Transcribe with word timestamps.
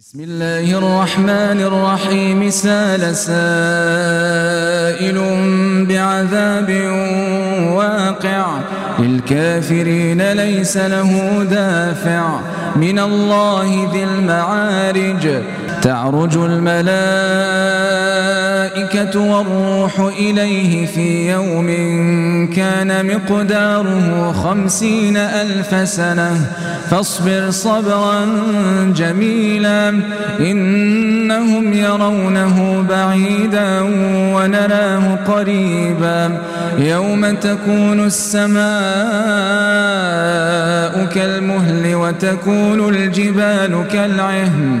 بسم 0.00 0.20
الله 0.20 0.78
الرحمن 0.78 1.60
الرحيم. 1.60 2.50
سال 2.50 3.16
سائل 3.16 3.36
بعذاب 5.88 6.70
واقع. 7.72 8.46
للكافرين 8.98 10.32
ليس 10.32 10.76
له 10.76 11.44
دافع. 11.50 12.40
من 12.76 12.98
الله 12.98 13.90
ذي 13.92 14.04
المعارج. 14.04 15.42
تعرج 15.82 16.36
الملائكة 16.36 16.80
والروح 19.20 20.00
إليه 20.00 20.86
في 20.86 21.30
يوم 21.30 21.66
كان 22.56 23.06
مقداره 23.06 24.32
خمسين 24.32 25.16
ألف 25.16 25.88
سنة. 25.88 26.46
فاصبر 26.90 27.50
صبرا 27.50 28.24
جميلا 28.96 29.88
إنهم 30.40 31.72
يرونه 31.72 32.84
بعيدا 32.88 33.80
ونراه 34.34 35.18
قريبا 35.26 36.38
يوم 36.78 37.34
تكون 37.34 38.06
السماء 38.06 38.60
كالمهل 41.14 41.94
وتكون 41.94 42.94
الجبال 42.94 43.84
كالعهن 43.92 44.80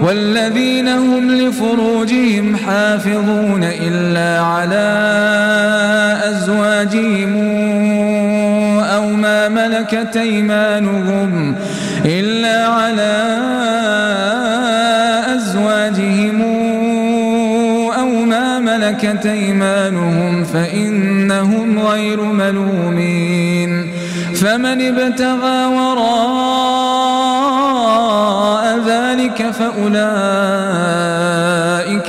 والذين 0.00 0.88
هم 0.88 1.30
لفروجهم 1.30 2.56
حافظون 2.56 3.64
إلا 3.64 4.40
على 4.40 4.88
أزواجهم 6.24 7.36
أو 8.82 9.10
ما 9.10 9.48
ملكت 9.48 10.16
أيمانهم 10.16 11.54
إلا 12.04 12.66
على 12.66 13.14
أزواجهم 15.36 16.42
أو 17.98 18.08
ما 18.08 18.58
ملكت 18.58 19.26
أيمانهم 19.26 20.44
فإنهم 20.44 21.78
غير 21.78 22.22
ملومين 22.22 23.88
فمن 24.34 24.82
ابتغى 24.82 25.66
وراء 25.66 26.77
ذلك 29.38 29.50
فأولئك 29.50 29.98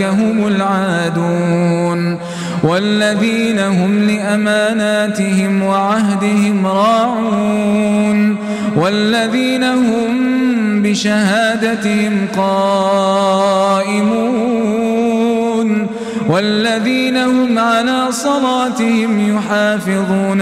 هم 0.01 0.47
العادون 0.47 2.19
والذين 2.63 3.59
هم 3.59 3.99
لأماناتهم 3.99 5.63
وعهدهم 5.63 6.67
راعون 6.67 8.37
والذين 8.75 9.63
هم 9.63 10.11
بشهادتهم 10.81 12.27
قائمون 12.37 13.69
والذين 16.29 17.17
هم 17.17 17.59
على 17.59 18.07
صلاتهم 18.11 19.35
يحافظون 19.35 20.41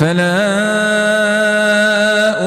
فلا 0.00 0.58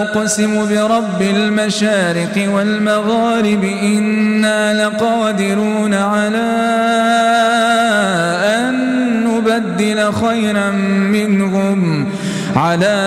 أقسم 0.01 0.65
برب 0.69 1.21
المشارق 1.21 2.49
والمغارب 2.53 3.63
إنا 3.63 4.85
لقادرون 4.85 5.93
على 5.93 6.51
أن 8.59 8.75
نبدل 9.23 10.13
خيرا 10.13 10.71
منهم 11.11 12.07
على 12.55 12.97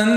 أن 0.00 0.08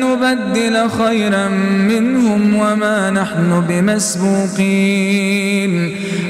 نبدل 0.00 0.90
خيرا 0.90 1.48
منهم 1.88 2.54
وما 2.54 3.10
نحن 3.10 3.64
بمسبوقين. 3.68 5.08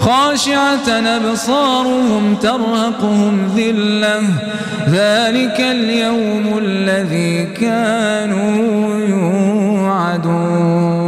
خاشعة 0.00 0.88
أبصارهم 0.88 2.36
ترهقهم 2.42 3.52
ذلة. 3.56 4.20
ذلك 4.88 5.60
اليوم 5.60 6.58
الذي 6.58 7.44
كانوا 7.44 9.00
يوعدون. 9.00 10.99